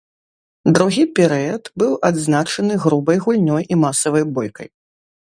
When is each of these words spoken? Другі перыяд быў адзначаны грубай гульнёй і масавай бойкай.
Другі 0.75 1.01
перыяд 1.17 1.63
быў 1.81 1.91
адзначаны 2.09 2.77
грубай 2.85 3.17
гульнёй 3.27 3.63
і 3.75 3.77
масавай 3.83 4.25
бойкай. 4.39 4.67